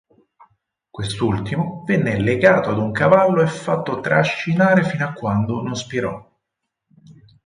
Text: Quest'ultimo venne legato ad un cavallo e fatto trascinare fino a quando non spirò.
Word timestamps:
Quest'ultimo 0.89 1.83
venne 1.85 2.19
legato 2.19 2.71
ad 2.71 2.79
un 2.79 2.91
cavallo 2.91 3.43
e 3.43 3.45
fatto 3.45 3.99
trascinare 3.99 4.83
fino 4.83 5.05
a 5.05 5.13
quando 5.13 5.61
non 5.61 5.75
spirò. 5.75 6.27